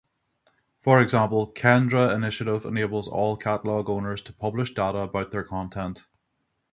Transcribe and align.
For 0.81 0.99
example 0.99 1.53
Kendra 1.53 2.15
Initiative 2.15 2.65
enables 2.65 3.07
all 3.07 3.37
catalogue 3.37 3.87
owners 3.87 4.19
to 4.21 4.33
publish 4.33 4.73
data 4.73 4.97
about 4.97 5.29
their 5.29 5.43
content. 5.43 6.07